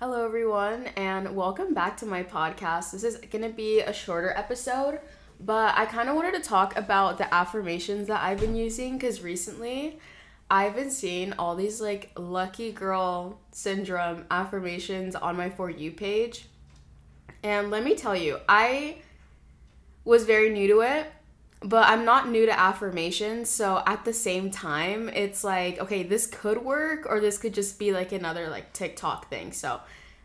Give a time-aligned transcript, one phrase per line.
[0.00, 2.92] Hello, everyone, and welcome back to my podcast.
[2.92, 5.00] This is going to be a shorter episode,
[5.40, 9.22] but I kind of wanted to talk about the affirmations that I've been using because
[9.22, 9.98] recently
[10.48, 16.46] I've been seeing all these like lucky girl syndrome affirmations on my For You page.
[17.42, 18.98] And let me tell you, I
[20.04, 21.10] was very new to it
[21.60, 23.50] but I'm not new to affirmations.
[23.50, 27.78] So at the same time, it's like, okay, this could work or this could just
[27.78, 29.52] be like another like TikTok thing.
[29.52, 29.80] So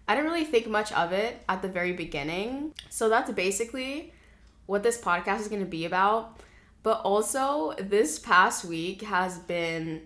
[0.07, 2.73] I didn't really think much of it at the very beginning.
[2.89, 4.13] So that's basically
[4.65, 6.39] what this podcast is going to be about.
[6.83, 10.01] But also, this past week has been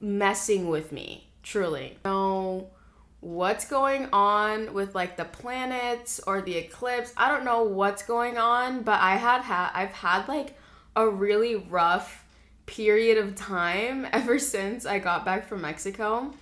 [0.00, 1.96] messing with me, truly.
[2.04, 2.70] No
[3.26, 7.12] what's going on with like the planets or the eclipse.
[7.16, 10.56] I don't know what's going on, but I had had I've had like
[10.94, 12.24] a really rough
[12.66, 16.32] period of time ever since I got back from Mexico.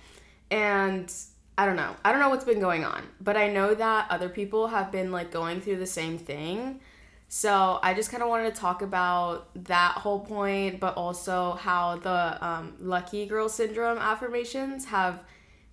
[0.51, 1.11] And
[1.57, 1.95] I don't know.
[2.05, 5.11] I don't know what's been going on, but I know that other people have been
[5.11, 6.81] like going through the same thing.
[7.29, 11.97] So I just kind of wanted to talk about that whole point, but also how
[11.97, 15.23] the um, lucky girl syndrome affirmations have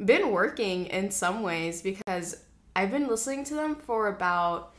[0.05, 4.75] been working in some ways because I've been listening to them for about,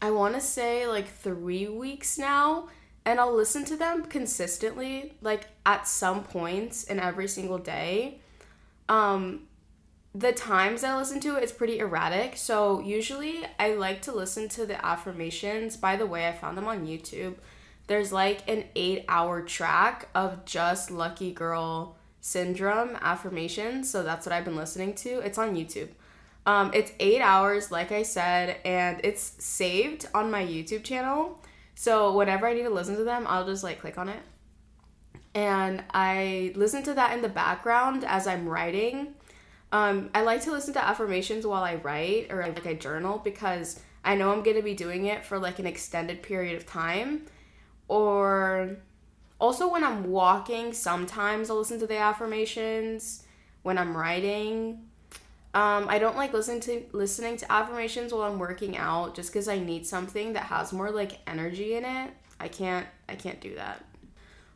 [0.00, 2.68] I want to say like three weeks now.
[3.04, 8.20] And I'll listen to them consistently, like at some points in every single day.
[8.88, 9.48] Um,
[10.14, 12.36] the times I listen to it, it's pretty erratic.
[12.36, 15.76] So usually I like to listen to the affirmations.
[15.76, 17.34] By the way, I found them on YouTube.
[17.86, 23.90] There's like an eight hour track of just Lucky Girl syndrome affirmations.
[23.90, 25.18] So that's what I've been listening to.
[25.18, 25.88] It's on YouTube.
[26.46, 31.40] Um, it's eight hours, like I said, and it's saved on my YouTube channel.
[31.74, 34.20] So whenever I need to listen to them, I'll just like click on it.
[35.34, 39.14] And I listen to that in the background as I'm writing.
[39.72, 43.80] Um, I like to listen to affirmations while I write or like I journal because
[44.04, 47.26] I know I'm going to be doing it for like an extended period of time.
[47.88, 48.76] Or
[49.42, 53.24] also, when I'm walking, sometimes I'll listen to the affirmations.
[53.64, 54.88] When I'm writing,
[55.52, 59.48] um, I don't like listening to listening to affirmations while I'm working out, just because
[59.48, 62.12] I need something that has more like energy in it.
[62.38, 63.84] I can't I can't do that.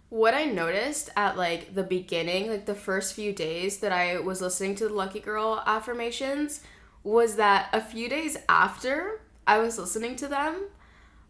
[0.08, 4.40] What I noticed at like the beginning, like the first few days that I was
[4.40, 6.60] listening to the Lucky Girl affirmations,
[7.02, 10.66] was that a few days after I was listening to them,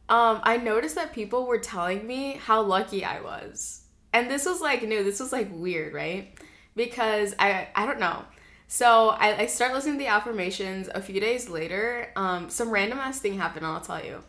[0.08, 3.82] um, I noticed that people were telling me how lucky I was.
[4.12, 6.38] And this was like new, this was like weird, right?
[6.74, 8.24] Because I I don't know.
[8.68, 12.12] So I, I start listening to the affirmations a few days later.
[12.16, 14.22] Um, some random ass thing happened, I'll tell you.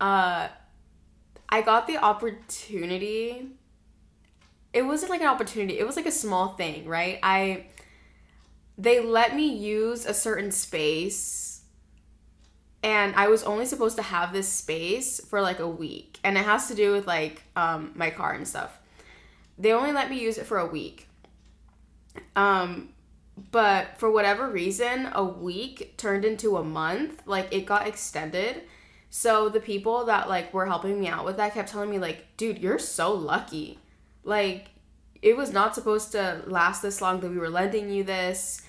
[0.00, 0.48] Uh
[1.48, 3.46] I got the opportunity.
[4.72, 7.18] It wasn't like an opportunity, it was like a small thing, right?
[7.22, 7.66] I
[8.78, 11.41] they let me use a certain space
[12.82, 16.44] and I was only supposed to have this space for like a week, and it
[16.44, 18.78] has to do with like um, my car and stuff.
[19.58, 21.08] They only let me use it for a week.
[22.34, 22.90] Um,
[23.50, 27.22] but for whatever reason, a week turned into a month.
[27.26, 28.62] Like it got extended.
[29.10, 32.36] So the people that like were helping me out with that kept telling me like,
[32.36, 33.78] "Dude, you're so lucky."
[34.24, 34.68] Like
[35.20, 38.62] it was not supposed to last this long that we were lending you this.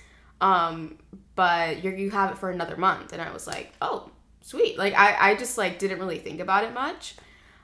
[0.44, 0.98] Um,
[1.34, 3.12] but you you have it for another month.
[3.12, 4.10] And i was like oh
[4.42, 4.78] sweet.
[4.78, 7.16] Like i i just like didn't really think about it much.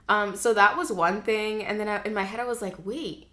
[0.09, 1.65] Um so that was one thing.
[1.65, 3.27] And then I, in my head i was like wait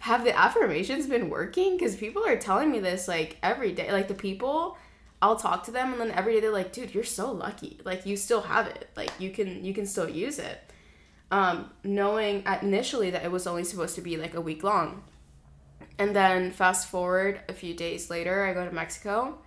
[0.00, 1.76] have the affirmations been working?
[1.76, 3.92] Because people are telling me this like every day.
[3.92, 4.78] Like the people
[5.22, 7.78] i'll talk to them and then every day they're like dude you're so lucky.
[7.84, 8.88] Like you still have it.
[8.96, 10.58] Like you can you can still use it.
[11.30, 15.04] Um knowing initially that it was only supposed to be like a week long
[16.00, 19.38] and then fast forward a few days later i go to mexico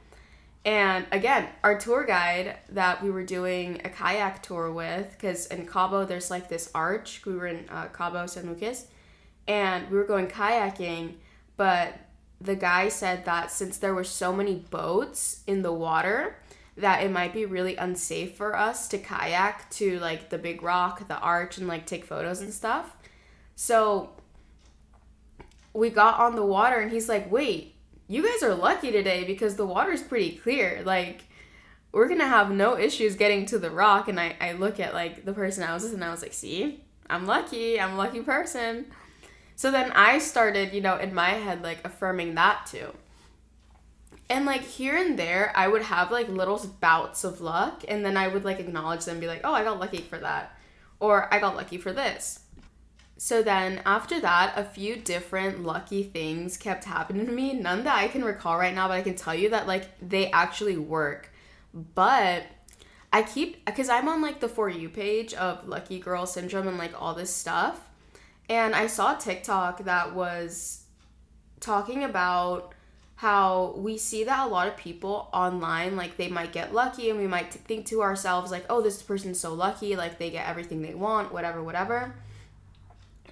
[0.65, 5.67] and again, our tour guide that we were doing a kayak tour with, because in
[5.67, 7.25] Cabo there's like this arch.
[7.25, 8.87] We were in uh, Cabo San Lucas,
[9.45, 11.15] and we were going kayaking.
[11.57, 11.99] But
[12.39, 16.37] the guy said that since there were so many boats in the water,
[16.77, 21.09] that it might be really unsafe for us to kayak to like the big rock,
[21.09, 22.95] the arch, and like take photos and stuff.
[23.55, 24.11] So
[25.73, 27.75] we got on the water, and he's like, "Wait,
[28.07, 30.81] you guys are lucky today because the water's pretty clear.
[30.85, 31.23] Like,
[31.91, 34.07] we're gonna have no issues getting to the rock.
[34.07, 36.33] And I, I look at like the person I was with and I was like,
[36.33, 37.79] see, I'm lucky.
[37.79, 38.87] I'm a lucky person.
[39.55, 42.93] So then I started, you know, in my head, like affirming that too.
[44.29, 48.17] And like here and there, I would have like little bouts of luck, and then
[48.17, 50.57] I would like acknowledge them, be like, oh, I got lucky for that,
[50.99, 52.39] or I got lucky for this.
[53.23, 57.53] So then after that, a few different lucky things kept happening to me.
[57.53, 60.29] None that I can recall right now, but I can tell you that like they
[60.31, 61.29] actually work.
[61.73, 62.43] But
[63.13, 66.77] I keep because I'm on like the for you page of lucky girl syndrome and
[66.77, 67.79] like all this stuff.
[68.49, 70.83] And I saw TikTok that was
[71.61, 72.75] talking about
[73.15, 77.17] how we see that a lot of people online like they might get lucky and
[77.17, 80.81] we might think to ourselves like oh this person's so lucky like they get everything
[80.81, 82.13] they want whatever whatever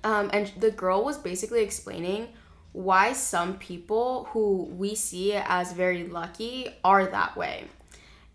[0.03, 2.29] um, and the girl was basically explaining
[2.73, 7.65] why some people who we see as very lucky are that way.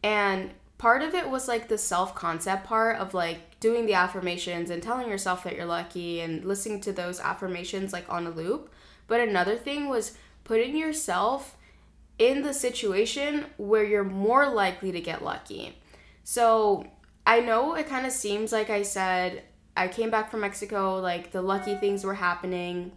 [0.02, 4.70] And part of it was like the self concept part of like doing the affirmations
[4.70, 8.70] and telling yourself that you're lucky and listening to those affirmations like on a loop.
[9.06, 11.56] But another thing was putting yourself
[12.18, 15.76] in the situation where you're more likely to get lucky.
[16.24, 16.86] So
[17.26, 19.42] I know it kind of seems like I said
[19.76, 22.93] I came back from Mexico, like the lucky things were happening.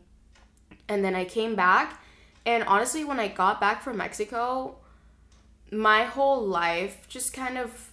[0.87, 2.01] And then I came back.
[2.45, 4.77] And honestly, when I got back from Mexico,
[5.71, 7.91] my whole life just kind of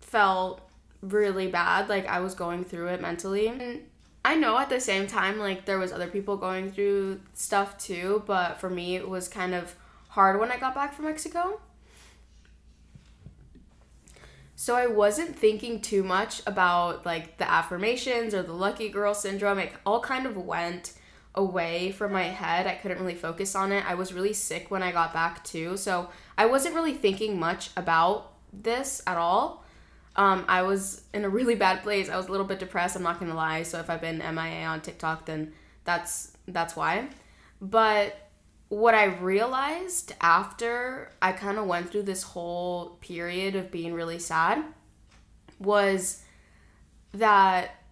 [0.00, 0.60] felt
[1.00, 1.88] really bad.
[1.88, 3.48] Like I was going through it mentally.
[3.48, 3.80] And
[4.24, 8.22] I know at the same time, like there was other people going through stuff too.
[8.26, 9.74] But for me, it was kind of
[10.08, 11.60] hard when I got back from Mexico.
[14.62, 19.58] So I wasn't thinking too much about like the affirmations or the lucky girl syndrome.
[19.58, 20.92] It all kind of went
[21.34, 22.68] away from my head.
[22.68, 23.84] I couldn't really focus on it.
[23.84, 25.76] I was really sick when I got back too.
[25.76, 29.64] So I wasn't really thinking much about this at all.
[30.14, 32.08] Um, I was in a really bad place.
[32.08, 33.64] I was a little bit depressed, I'm not gonna lie.
[33.64, 37.08] So if I've been MIA on TikTok, then that's that's why.
[37.60, 38.21] But
[38.72, 44.18] what I realized after I kind of went through this whole period of being really
[44.18, 44.64] sad
[45.58, 46.22] was
[47.12, 47.82] that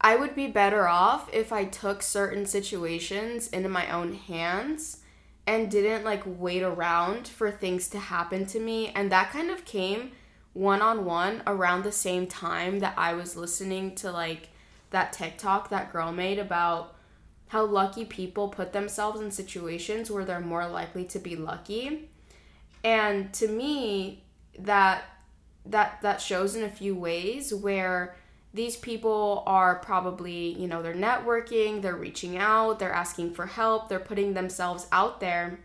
[0.00, 5.02] I would be better off if I took certain situations into my own hands
[5.46, 8.88] and didn't like wait around for things to happen to me.
[8.88, 10.10] And that kind of came
[10.52, 14.48] one on one around the same time that I was listening to like
[14.90, 16.93] that TikTok that girl made about
[17.54, 22.08] how lucky people put themselves in situations where they're more likely to be lucky.
[22.82, 24.24] And to me,
[24.58, 25.04] that
[25.64, 28.16] that that shows in a few ways where
[28.52, 33.88] these people are probably, you know, they're networking, they're reaching out, they're asking for help,
[33.88, 35.60] they're putting themselves out there.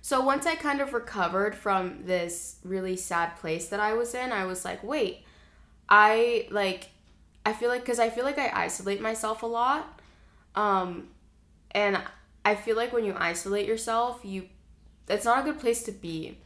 [0.00, 4.32] So once I kind of recovered from this really sad place that I was in,
[4.32, 5.22] I was like, wait,
[5.86, 6.88] I like
[7.44, 9.97] I feel like cuz I feel like I isolate myself a lot
[10.58, 11.06] um,
[11.70, 12.02] and
[12.44, 14.48] I feel like when you isolate yourself, you
[15.08, 16.38] it's not a good place to be.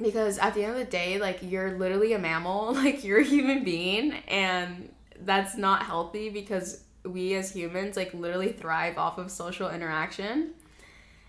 [0.00, 3.24] Because at the end of the day, like you're literally a mammal, like you're a
[3.24, 4.90] human being and
[5.20, 10.52] that's not healthy because we as humans like literally thrive off of social interaction.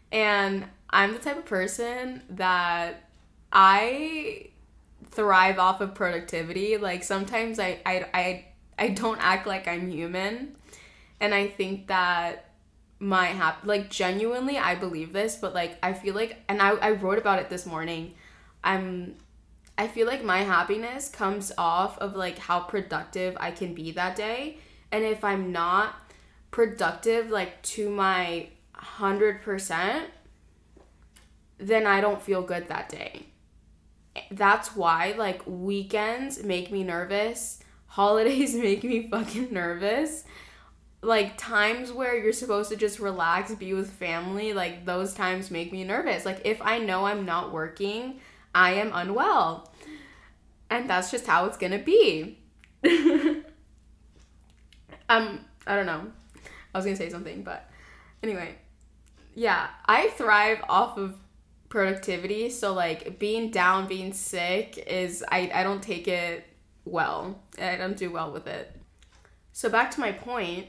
[0.09, 3.09] And I'm the type of person that
[3.51, 4.51] I
[5.11, 6.77] thrive off of productivity.
[6.77, 8.45] Like sometimes I I I,
[8.79, 10.56] I don't act like I'm human
[11.19, 12.45] and I think that
[12.99, 16.91] my hap like genuinely I believe this, but like I feel like and I, I
[16.91, 18.13] wrote about it this morning.
[18.63, 19.15] I'm
[19.77, 24.15] I feel like my happiness comes off of like how productive I can be that
[24.15, 24.57] day.
[24.91, 25.95] And if I'm not
[26.49, 30.03] productive like to my 100%,
[31.59, 33.27] then I don't feel good that day.
[34.31, 40.23] That's why like weekends make me nervous, holidays make me fucking nervous
[41.07, 45.71] like times where you're supposed to just relax, be with family, like those times make
[45.71, 46.25] me nervous.
[46.25, 48.19] Like if I know I'm not working,
[48.53, 49.73] I am unwell.
[50.69, 52.39] And that's just how it's gonna be.
[55.09, 56.11] um, I don't know.
[56.75, 57.69] I was gonna say something, but
[58.21, 58.57] anyway.
[59.33, 61.15] Yeah, I thrive off of
[61.69, 66.43] productivity, so like being down, being sick is I, I don't take it
[66.83, 67.39] well.
[67.61, 68.75] I don't do well with it.
[69.53, 70.67] So back to my point,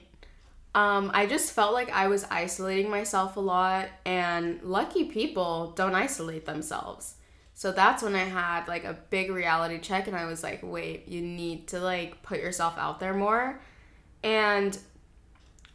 [0.74, 5.94] um, I just felt like I was isolating myself a lot, and lucky people don't
[5.94, 7.14] isolate themselves.
[7.54, 11.08] So that's when I had like a big reality check, and I was like, wait,
[11.08, 13.60] you need to like put yourself out there more.
[14.22, 14.78] And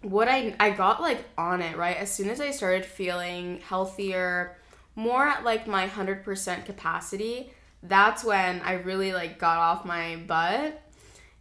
[0.02, 1.98] what I I got like on it, right?
[1.98, 4.58] As soon as I started feeling healthier,
[4.96, 10.83] more at like my 100% capacity, that's when I really like got off my butt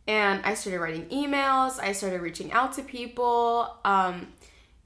[0.06, 1.78] and I started writing emails.
[1.78, 3.76] I started reaching out to people.
[3.84, 4.28] Um,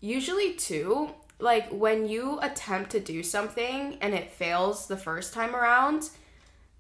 [0.01, 5.55] usually, too, like when you attempt to do something and it fails the first time
[5.55, 6.11] around,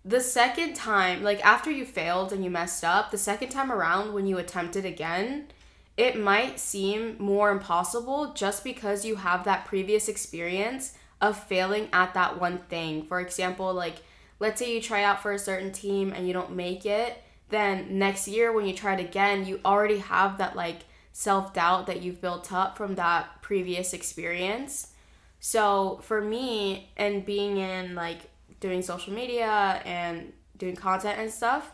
[0.04, 4.14] the second time, like after you failed and you messed up, the second time around
[4.14, 5.48] when you attempt it again,
[5.96, 12.14] it might seem more impossible just because you have that previous experience of failing at
[12.14, 13.02] that one thing.
[13.02, 13.96] For example, like
[14.38, 17.98] let's say you try out for a certain team and you don't make it, then
[17.98, 20.80] next year when you try it again, you already have that like
[21.12, 24.92] self doubt that you've built up from that previous experience.
[25.40, 31.70] So for me, and being in like doing social media and doing content and stuff,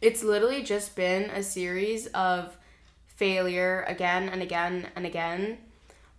[0.00, 2.56] it's literally just been a series of
[3.06, 5.58] failure again and again and again.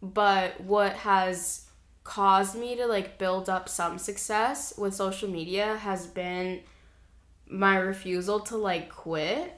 [0.02, 1.66] But what has
[2.04, 6.62] caused me to like build up some success with social media has been
[7.52, 9.54] my refusal to like quit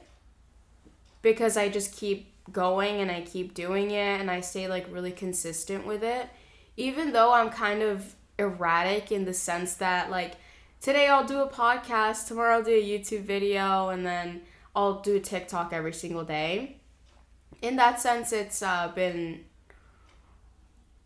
[1.22, 5.12] because I just keep going and I keep doing it and I stay like really
[5.12, 6.28] consistent with it.
[6.76, 10.32] Even though I'm kind of erratic in the sense that like
[10.80, 14.42] today I'll do a podcast, tomorrow I'll do a YouTube video, and then
[14.74, 16.80] I'll do a TikTok every single day.
[17.62, 19.44] In that sense, it's uh, been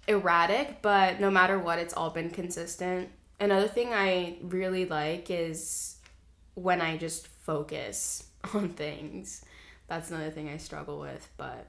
[0.08, 3.10] erratic, but no matter what, it's all been consistent.
[3.38, 5.97] Another thing I really like is
[6.58, 8.24] when I just focus
[8.54, 9.44] on things.
[9.86, 11.66] That's another thing I struggle with, but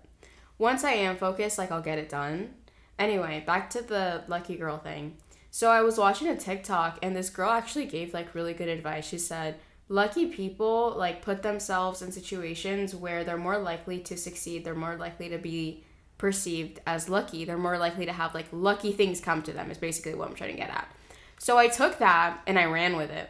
[0.58, 2.54] once I am focused, like I'll get it done.
[2.98, 5.16] Anyway, back to the lucky girl thing.
[5.52, 9.08] So I was watching a TikTok and this girl actually gave like really good advice.
[9.08, 9.56] She said,
[9.88, 14.98] lucky people like put themselves in situations where they're more likely to succeed, they're more
[14.98, 15.84] likely to be
[16.18, 17.46] perceived as lucky.
[17.46, 20.36] They're more likely to have like lucky things come to them, is basically what I'm
[20.36, 20.94] trying to get at.
[21.40, 23.30] So I took that and I ran with it.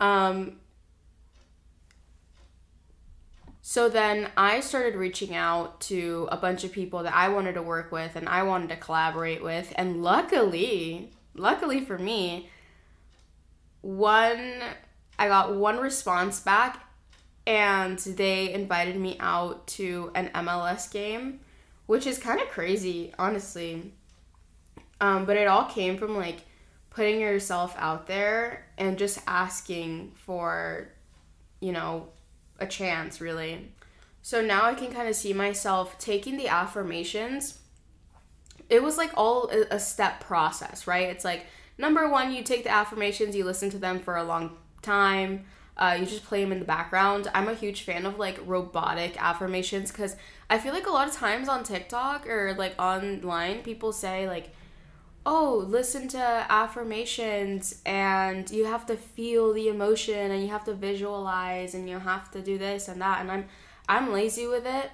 [0.00, 0.60] Um,
[3.62, 7.62] so then I started reaching out to a bunch of people that I wanted to
[7.62, 9.72] work with and I wanted to collaborate with.
[9.76, 12.50] And luckily, luckily for me,
[13.80, 14.60] one,
[15.18, 16.84] I got one response back
[17.46, 21.40] and they invited me out to an MLS game
[21.86, 23.92] which is kind of crazy, honestly.
[25.00, 26.40] Um, but it all came from like
[26.90, 30.88] putting yourself out there and just asking for,
[31.60, 32.08] you know,
[32.62, 33.72] a chance, really.
[34.22, 37.58] So now I can kind of see myself taking the affirmations.
[38.70, 41.08] It was like all a step process, right?
[41.08, 44.56] It's like number one, you take the affirmations, you listen to them for a long
[44.80, 45.44] time.
[45.76, 47.30] Uh, you just play them in the background.
[47.34, 50.16] I'm a huge fan of like robotic affirmations because
[50.48, 54.54] I feel like a lot of times on TikTok or like online, people say like,
[55.24, 60.74] "Oh, listen to affirmations and you have to feel the emotion and you have to
[60.74, 63.44] visualize and you have to do this and that." And I'm
[63.88, 64.90] I'm lazy with it.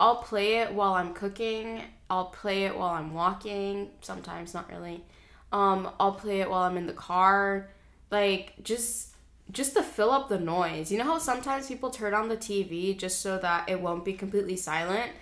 [0.00, 1.82] I'll play it while I'm cooking.
[2.10, 3.90] I'll play it while I'm walking.
[4.00, 5.04] Sometimes not really.
[5.52, 7.68] Um, I'll play it while I'm in the car.
[8.10, 9.12] Like just
[9.50, 10.90] just to fill up the noise.
[10.90, 14.14] You know how sometimes people turn on the TV just so that it won't be
[14.14, 15.12] completely silent?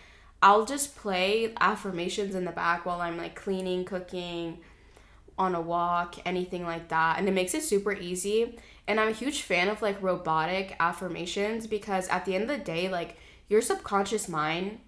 [0.42, 4.58] I'll just play affirmations in the back while I'm like cleaning, cooking,
[5.38, 7.18] on a walk, anything like that.
[7.18, 8.58] And it makes it super easy.
[8.86, 12.64] And I'm a huge fan of like robotic affirmations because at the end of the
[12.64, 13.16] day, like
[13.48, 14.80] your subconscious mind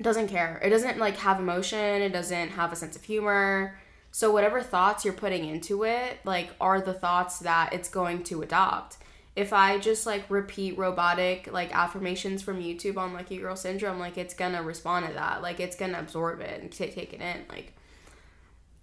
[0.00, 0.60] doesn't care.
[0.62, 3.76] It doesn't like have emotion, it doesn't have a sense of humor
[4.14, 8.42] so whatever thoughts you're putting into it, like are the thoughts that it's going to
[8.42, 8.96] adopt.
[9.36, 14.16] If I just like repeat robotic like affirmations from YouTube on Lucky Girl Syndrome, like
[14.16, 15.42] it's gonna respond to that.
[15.42, 17.44] Like it's gonna absorb it and take take it in.
[17.48, 17.72] Like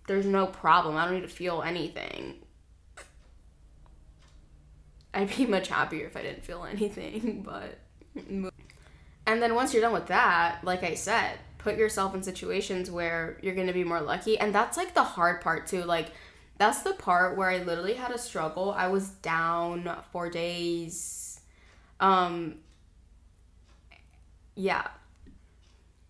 [0.08, 0.98] there's no problem.
[0.98, 2.36] I don't need to feel anything.
[5.14, 7.78] I'd be much happier if I didn't feel anything, but
[9.26, 13.38] and then once you're done with that, like I said, put yourself in situations where
[13.42, 16.12] you're to be more lucky and that's like the hard part too like
[16.62, 18.72] that's the part where i literally had a struggle.
[18.72, 21.40] I was down for days.
[22.00, 22.60] Um
[24.56, 24.88] yeah.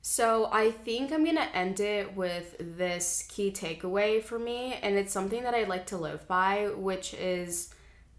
[0.02, 5.14] So i think i'm gonna end it with this key takeaway for me and it's
[5.14, 7.74] something that i like to live by which is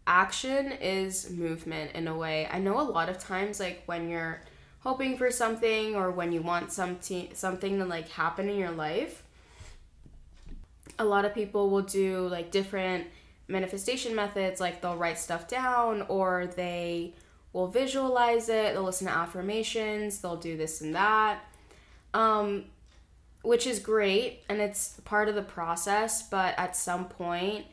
[0.06, 2.48] action is movement in a way.
[2.50, 4.40] I know a lot of times like when you're
[4.80, 9.22] hoping for something or when you want something something to like happen in your life
[11.02, 13.06] a lot of people will do like different
[13.48, 17.12] manifestation methods like they'll write stuff down or they
[17.52, 21.40] will visualize it they'll listen to affirmations they'll do this and that
[22.14, 22.64] um,
[23.42, 27.66] which is great and it's part of the process but at some point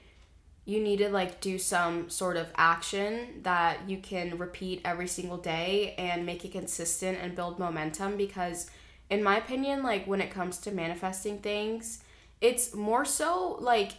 [0.66, 5.38] you need to like do some sort of action that you can repeat every single
[5.38, 8.70] day and make it consistent and build momentum because
[9.10, 12.04] in my opinion like when it comes to manifesting things
[12.41, 13.93] it's more so like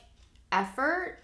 [0.53, 1.19] effort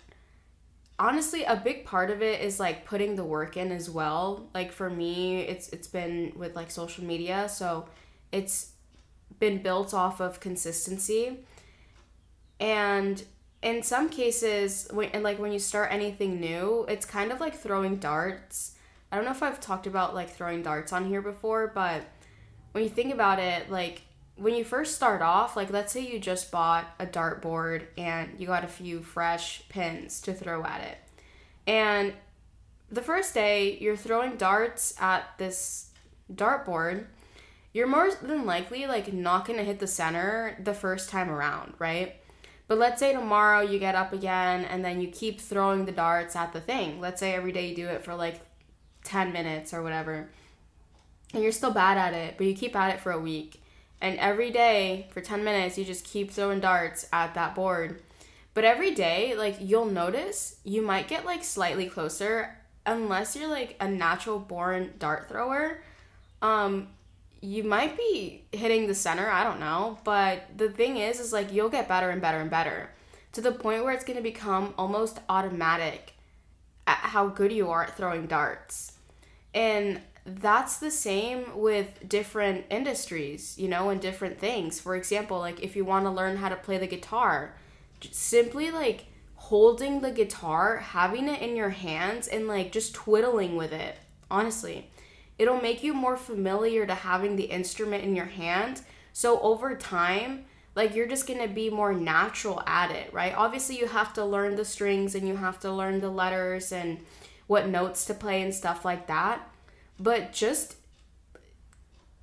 [0.98, 4.72] honestly a big part of it is like putting the work in as well like
[4.72, 7.86] for me it's it's been with like social media so
[8.32, 8.72] It's
[9.40, 11.38] been built off of consistency.
[12.60, 13.22] And
[13.62, 17.54] in some cases, when and like when you start anything new, it's kind of like
[17.56, 18.72] throwing darts.
[19.10, 22.02] I don't know if I've talked about like throwing darts on here before, but
[22.72, 24.02] when you think about it, like
[24.36, 28.46] when you first start off, like let's say you just bought a dartboard and you
[28.46, 30.98] got a few fresh pins to throw at it.
[31.66, 32.12] And
[32.90, 35.90] the first day you're throwing darts at this
[36.32, 37.06] dartboard,
[37.72, 41.74] you're more than likely like not going to hit the center the first time around,
[41.78, 42.16] right?
[42.68, 46.36] But let's say tomorrow you get up again and then you keep throwing the darts
[46.36, 47.00] at the thing.
[47.00, 48.40] Let's say every day you do it for like
[49.04, 50.28] 10 minutes or whatever.
[51.32, 53.62] And you're still bad at it, but you keep at it for a week.
[54.00, 58.02] And every day for 10 minutes you just keep throwing darts at that board.
[58.54, 63.76] But every day, like you'll notice you might get like slightly closer unless you're like
[63.80, 65.82] a natural born dart thrower.
[66.42, 66.88] Um
[67.42, 71.52] you might be hitting the center, I don't know, but the thing is is like
[71.52, 72.90] you'll get better and better and better
[73.32, 76.14] to the point where it's going to become almost automatic
[76.86, 78.92] at how good you are at throwing darts.
[79.52, 84.80] And that's the same with different industries, you know, and different things.
[84.80, 87.54] For example, like if you want to learn how to play the guitar,
[88.10, 89.06] simply like
[89.36, 93.96] holding the guitar, having it in your hands and like just twiddling with it.
[94.28, 94.90] Honestly,
[95.38, 98.82] it'll make you more familiar to having the instrument in your hand.
[99.12, 103.34] So over time, like you're just to be more natural at it, right?
[103.36, 106.98] Obviously, you have to learn the strings and you have to learn the letters and
[107.46, 109.48] what notes to play and stuff like that.
[109.98, 110.76] But just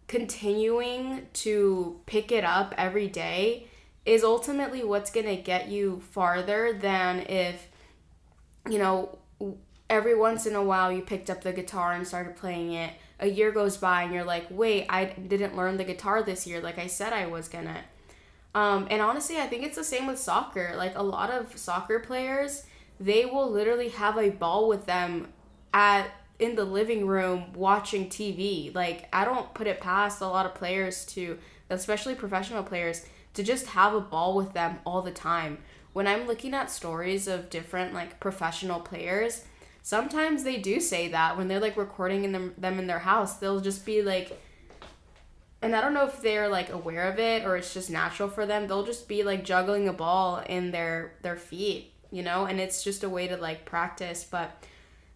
[0.08, 3.68] continuing to pick it up every day
[4.06, 7.68] is ultimately what's going to get you farther than if
[8.70, 9.18] you know
[9.89, 13.27] every once in a while you picked up the guitar and started playing it a
[13.27, 16.77] year goes by and you're like, wait, I didn't learn the guitar this year like
[16.77, 17.82] I said I was gonna.
[18.56, 20.74] Um, and honestly, I think it's the same with soccer.
[20.77, 22.65] Like a lot of soccer players,
[23.00, 25.30] they will literally have a ball with them
[25.74, 26.08] at
[26.40, 28.74] in the living room watching TV.
[28.74, 31.38] Like I don't put it past a lot of players to,
[31.69, 35.60] especially professional players, to just have a ball with them all the time.
[35.93, 39.43] When I'm looking at stories of different like professional players,
[39.84, 43.38] sometimes they do say that when they're like recording in them, them in their house
[43.38, 44.41] they'll just be like
[45.62, 48.46] and i don't know if they're like aware of it or it's just natural for
[48.46, 52.60] them they'll just be like juggling a ball in their their feet you know and
[52.60, 54.65] it's just a way to like practice but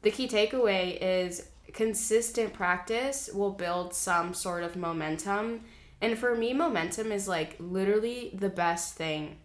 [0.01, 5.62] the key takeaway is consistent practice will build some sort of momentum.
[6.01, 9.38] And for me momentum is like literally the best thing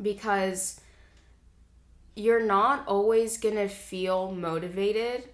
[0.00, 0.80] because
[2.16, 5.28] you're not always going to feel motivated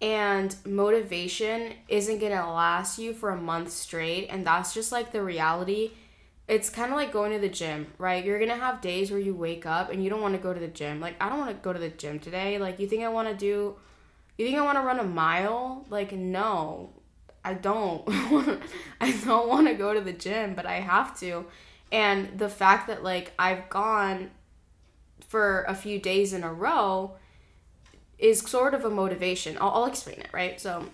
[0.00, 4.26] and motivation isn't going to last you for a month straight.
[4.28, 5.92] And that's just like the reality
[6.48, 8.24] it's kind of like going to the gym right?
[8.24, 10.52] You're going to have days where you wake up and you don't want to go
[10.54, 11.00] to the gym.
[11.00, 12.58] Like i don't want to go to the gym today.
[12.58, 13.76] Like you think i want to do
[14.38, 15.84] you think i want to run a mile?
[15.88, 16.90] Like no.
[17.44, 18.02] I don't
[19.00, 21.46] i don't want to go to the gym but i have to.
[21.92, 24.30] And the fact that like i've gone
[25.26, 27.16] for a few days in a row
[28.18, 29.56] is sort of a motivation.
[29.60, 30.60] I'll, I'll explain it, right?
[30.60, 30.86] So,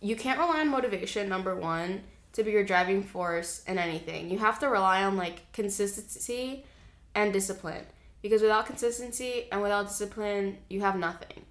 [0.00, 2.02] you can't rely on motivation, number one,
[2.38, 4.30] to be your driving force in anything.
[4.30, 6.64] You have to rely on like consistency
[7.14, 7.84] and discipline.
[8.22, 11.44] Because without consistency and without discipline, you have nothing,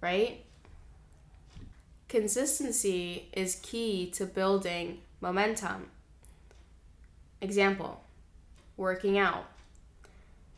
[0.00, 0.44] right?
[2.08, 5.88] Consistency is key to building momentum.
[7.40, 8.04] Example
[8.76, 9.46] working out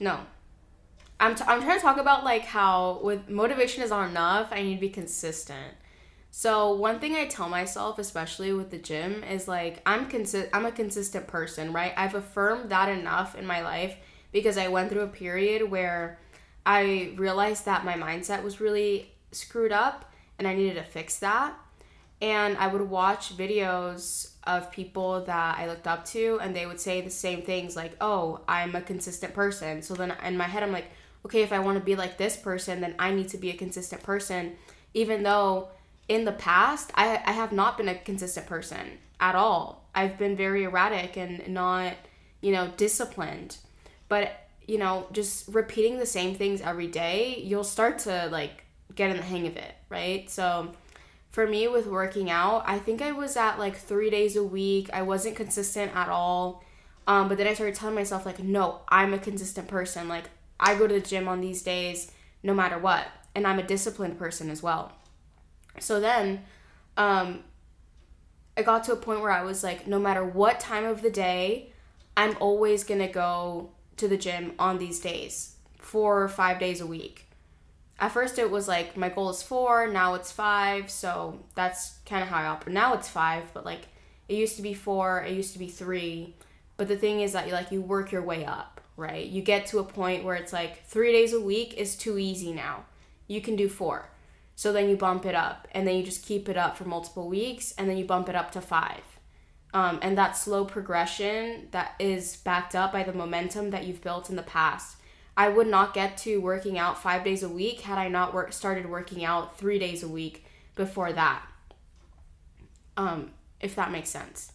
[0.02, 0.18] no.
[1.20, 4.62] I'm, t- I'm trying to talk about like how with motivation is not enough, I
[4.62, 5.76] need to be consistent.
[6.34, 10.64] So one thing I tell myself, especially with the gym, is like I'm consi- I'm
[10.64, 11.92] a consistent person, right?
[11.94, 13.94] I've affirmed that enough in my life
[14.32, 16.18] because I went through a period where
[16.64, 21.54] I realized that my mindset was really screwed up and I needed to fix that.
[22.22, 26.80] And I would watch videos of people that I looked up to, and they would
[26.80, 29.82] say the same things like, Oh, I'm a consistent person.
[29.82, 30.86] So then in my head, I'm like,
[31.26, 33.54] Okay, if I want to be like this person, then I need to be a
[33.54, 34.56] consistent person,
[34.94, 35.68] even though
[36.12, 39.88] in the past, I, I have not been a consistent person at all.
[39.94, 41.94] I've been very erratic and not,
[42.42, 43.56] you know, disciplined.
[44.08, 44.30] But,
[44.66, 49.16] you know, just repeating the same things every day, you'll start to like get in
[49.16, 50.28] the hang of it, right?
[50.28, 50.72] So,
[51.30, 54.90] for me with working out, I think I was at like three days a week.
[54.92, 56.62] I wasn't consistent at all.
[57.06, 60.08] Um, but then I started telling myself, like, no, I'm a consistent person.
[60.08, 60.24] Like,
[60.60, 63.06] I go to the gym on these days no matter what.
[63.34, 64.92] And I'm a disciplined person as well.
[65.78, 66.44] So then,
[66.96, 67.44] um,
[68.56, 71.10] I got to a point where I was like, no matter what time of the
[71.10, 71.72] day,
[72.16, 76.86] I'm always gonna go to the gym on these days, four or five days a
[76.86, 77.28] week.
[77.98, 82.22] At first, it was like my goal is four, now it's five, so that's kind
[82.22, 82.74] of how I operate.
[82.74, 83.88] Now it's five, but like
[84.28, 86.34] it used to be four, it used to be three.
[86.76, 89.24] But the thing is that you like you work your way up, right?
[89.24, 92.52] You get to a point where it's like three days a week is too easy
[92.52, 92.84] now.
[93.28, 94.10] You can do four.
[94.62, 97.28] So then you bump it up, and then you just keep it up for multiple
[97.28, 99.02] weeks, and then you bump it up to five.
[99.74, 104.30] Um, and that slow progression that is backed up by the momentum that you've built
[104.30, 104.98] in the past.
[105.36, 108.52] I would not get to working out five days a week had I not work,
[108.52, 110.46] started working out three days a week
[110.76, 111.44] before that.
[112.96, 114.52] Um, if that makes sense.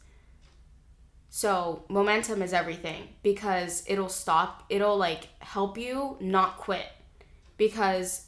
[1.30, 6.88] So, momentum is everything because it'll stop, it'll like help you not quit.
[7.58, 8.27] Because,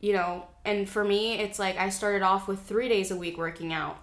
[0.00, 3.38] you know, and for me, it's like I started off with three days a week
[3.38, 3.98] working out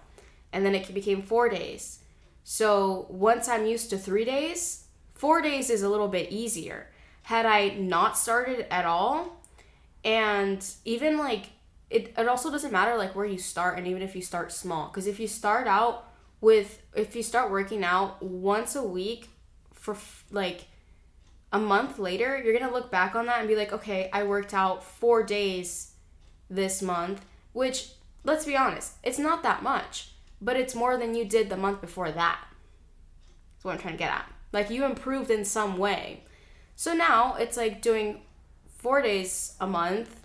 [0.52, 2.00] and then it became four days.
[2.44, 6.88] So, once I'm used to three days, four days is a little bit easier.
[7.22, 9.42] Had I not started at all,
[10.04, 11.46] and even like
[11.90, 14.88] it, it also doesn't matter like where you start and even if you start small
[14.88, 16.08] because if you start out
[16.40, 19.28] with if you start working out once a week
[19.72, 19.96] for
[20.30, 20.66] like
[21.52, 24.52] a month later you're gonna look back on that and be like okay i worked
[24.52, 25.92] out four days
[26.50, 27.90] this month which
[28.24, 31.80] let's be honest it's not that much but it's more than you did the month
[31.80, 32.40] before that.
[33.54, 34.30] That's what i'm trying to get at.
[34.52, 36.24] Like you improved in some way.
[36.74, 38.22] So now it's like doing
[38.68, 40.20] four days a month.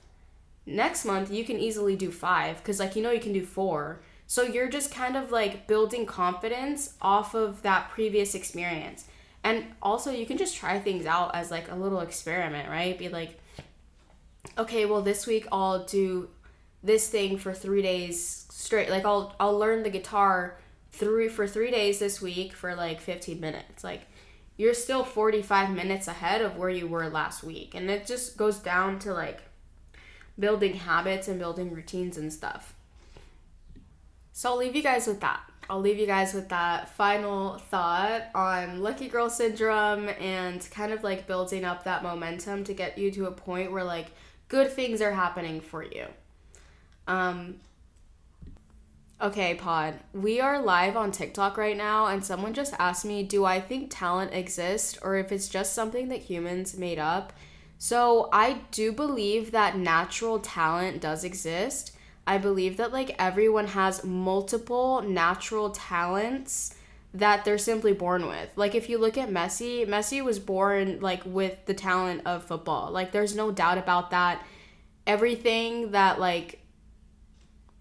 [0.65, 4.01] Next month you can easily do five because like you know you can do four.
[4.27, 9.05] So you're just kind of like building confidence off of that previous experience
[9.43, 13.09] and also you can just try things out as like a little experiment right be
[13.09, 13.39] like
[14.57, 16.29] okay well this week i'll do
[16.83, 20.57] this thing for three days straight like i'll i'll learn the guitar
[20.91, 24.01] three for three days this week for like 15 minutes like
[24.57, 28.59] you're still 45 minutes ahead of where you were last week and it just goes
[28.59, 29.41] down to like
[30.39, 32.73] building habits and building routines and stuff.
[34.33, 35.41] So I'll leave you guys with that.
[35.69, 41.03] I'll leave you guys with that final thought on lucky girl syndrome and kind of
[41.03, 44.07] like building up that momentum to get you to a point where like
[44.49, 46.05] good things are happening for you.
[47.07, 47.55] Um
[49.21, 49.99] Okay, pod.
[50.13, 53.91] We are live on TikTok right now and someone just asked me, "Do I think
[53.91, 57.31] talent exists or if it's just something that humans made up?"
[57.77, 61.95] So I do believe that natural talent does exist.
[62.25, 66.75] I believe that like everyone has multiple natural talents
[67.13, 68.49] that they're simply born with.
[68.55, 72.91] Like if you look at Messi, Messi was born like with the talent of football.
[72.91, 74.45] Like there's no doubt about that.
[75.05, 76.61] Everything that like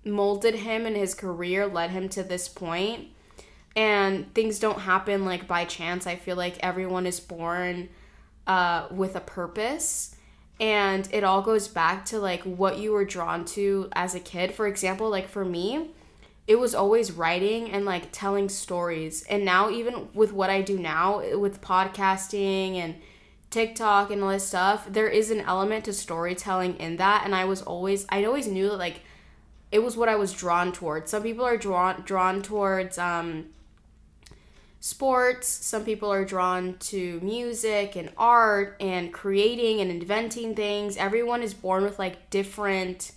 [0.05, 3.09] molded him in his career led him to this point.
[3.77, 6.07] And things don't happen like by chance.
[6.07, 7.89] I feel like everyone is born
[8.47, 10.17] uh, with a purpose
[10.61, 14.55] and it all goes back to like what you were drawn to as a kid.
[14.55, 15.91] For example like for me
[16.47, 19.25] it was always writing and like telling stories.
[19.25, 22.97] And now even with what i do now with podcasting and
[23.49, 27.23] tiktok and all this stuff there is an element to storytelling in that.
[27.25, 29.01] And i was always i always knew that like
[29.73, 31.11] it was what i was drawn towards.
[31.11, 33.47] Some people are drawn drawn towards um
[34.81, 40.97] sports, some people are drawn to music and art and creating and inventing things.
[40.97, 43.13] Everyone is born with like different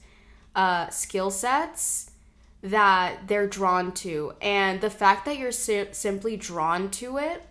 [0.56, 2.12] uh, skill sets
[2.62, 4.34] that they're drawn to.
[4.42, 7.46] And the fact that you're si- simply drawn to it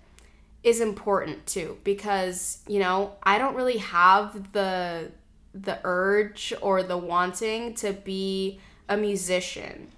[0.63, 5.11] is important too because, you know, I don't really have the
[5.55, 9.89] the urge or the wanting to be a musician.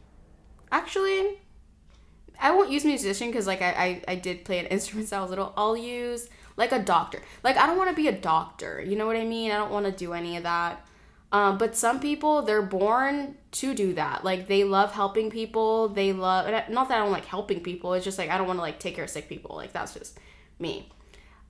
[0.72, 1.38] Actually,
[2.40, 5.20] I won't use musician because like I, I I did play an instrument since I
[5.20, 5.53] was little.
[5.57, 7.23] I'll use like a doctor.
[7.42, 8.83] Like I don't want to be a doctor.
[8.83, 9.51] You know what I mean?
[9.51, 10.87] I don't want to do any of that.
[11.33, 14.25] Um, but some people they're born to do that.
[14.25, 15.88] Like they love helping people.
[15.88, 17.94] They love not that I don't like helping people.
[17.94, 19.57] It's just like I don't want to like take care of sick people.
[19.57, 20.18] Like that's just
[20.59, 20.90] me.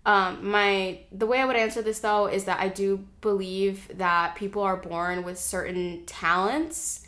[0.06, 4.34] Um, my the way I would answer this though is that I do believe that
[4.36, 7.03] people are born with certain talents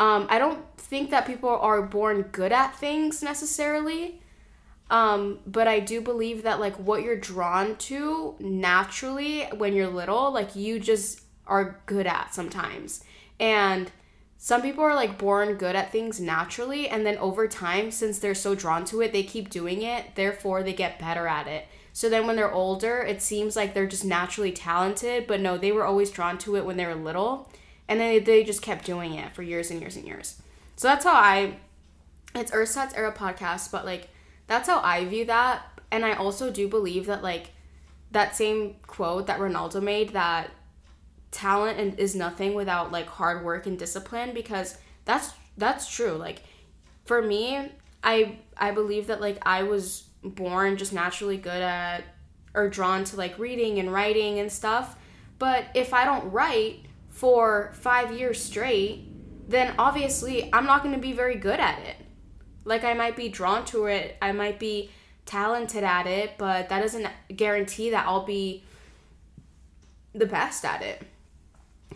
[0.00, 4.22] um, I don't think that people are born good at things necessarily.
[4.88, 10.32] Um, but I do believe that like what you're drawn to naturally when you're little,
[10.32, 13.04] like you just are good at sometimes.
[13.38, 13.92] And
[14.38, 18.34] some people are like born good at things naturally and then over time since they're
[18.34, 21.68] so drawn to it, they keep doing it, therefore they get better at it.
[21.92, 25.72] So then when they're older, it seems like they're just naturally talented, but no, they
[25.72, 27.50] were always drawn to it when they were little
[27.90, 30.40] and then they just kept doing it for years and years and years.
[30.76, 31.56] So that's how I
[32.36, 34.08] it's Ersatz era podcast, but like
[34.46, 35.62] that's how I view that.
[35.90, 37.50] And I also do believe that like
[38.12, 40.52] that same quote that Ronaldo made that
[41.32, 46.12] talent is nothing without like hard work and discipline because that's that's true.
[46.12, 46.44] Like
[47.04, 47.72] for me,
[48.04, 52.04] I I believe that like I was born just naturally good at
[52.54, 54.96] or drawn to like reading and writing and stuff.
[55.40, 56.84] But if I don't write
[57.20, 59.04] for 5 years straight,
[59.46, 61.96] then obviously I'm not going to be very good at it.
[62.64, 64.90] Like I might be drawn to it, I might be
[65.26, 67.06] talented at it, but that doesn't
[67.36, 68.64] guarantee that I'll be
[70.14, 71.02] the best at it.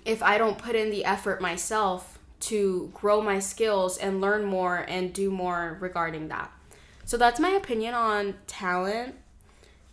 [0.05, 4.85] If I don't put in the effort myself to grow my skills and learn more
[4.87, 6.53] and do more regarding that.
[7.07, 9.15] So that's my opinion on talent.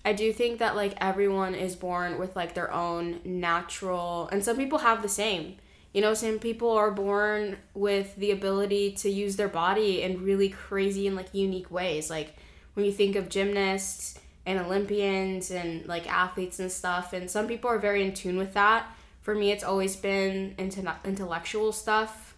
[0.04, 4.58] I do think that like everyone is born with like their own natural and some
[4.58, 5.58] people have the same.
[5.94, 10.50] You know, some people are born with the ability to use their body in really
[10.50, 12.10] crazy and like unique ways.
[12.10, 12.36] Like
[12.74, 17.70] when you think of gymnasts and Olympians and like athletes and stuff, and some people
[17.70, 18.88] are very in tune with that.
[19.22, 22.36] For me, it's always been into intellectual stuff,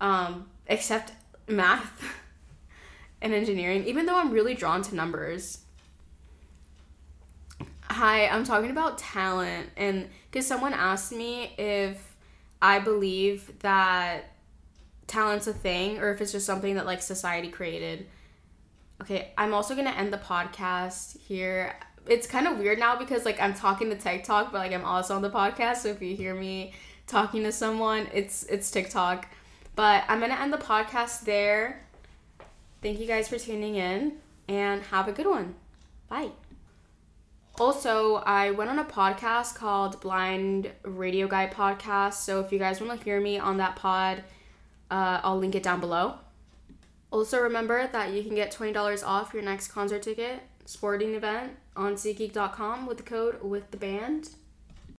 [0.00, 1.12] um, except
[1.46, 2.02] math
[3.22, 5.58] and engineering, even though I'm really drawn to numbers.
[7.92, 12.16] Hi, I'm talking about talent, and because someone asked me if
[12.62, 14.30] I believe that
[15.06, 18.06] talent's a thing or if it's just something that like society created.
[19.02, 21.78] Okay, I'm also gonna end the podcast here.
[22.06, 25.14] It's kind of weird now because like I'm talking to TikTok, but like I'm also
[25.14, 25.76] on the podcast.
[25.78, 26.72] So if you hear me
[27.06, 29.26] talking to someone, it's it's TikTok.
[29.76, 31.84] But I'm gonna end the podcast there.
[32.80, 34.14] Thank you guys for tuning in
[34.48, 35.56] and have a good one.
[36.08, 36.30] Bye.
[37.60, 42.14] Also, I went on a podcast called Blind Radio Guy Podcast.
[42.14, 44.24] So if you guys want to hear me on that pod,
[44.90, 46.14] uh, I'll link it down below.
[47.10, 51.94] Also, remember that you can get $20 off your next concert ticket, sporting event on
[51.94, 54.30] SeatGeek.com with the code with the band.